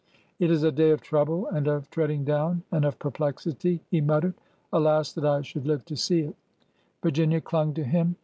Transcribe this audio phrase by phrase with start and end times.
[0.39, 4.33] It is a day of trouble, and of treading down, and of perplexity," he muttered.
[4.73, 6.35] Alas 1 that I should live to see it 1"
[7.03, 8.15] Virginia clung to him.